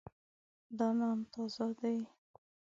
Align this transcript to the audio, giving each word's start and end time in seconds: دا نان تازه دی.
دا 0.77 0.87
نان 0.99 1.17
تازه 1.33 1.67
دی. 1.79 1.97